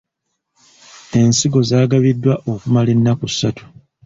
[1.19, 3.63] Ensigo zaagabiddwa okumala ennaku ssatu.